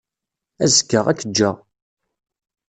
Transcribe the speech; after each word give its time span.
Azekka, 0.63 0.99
ad 1.11 1.17
k-jjeɣ. 1.19 1.55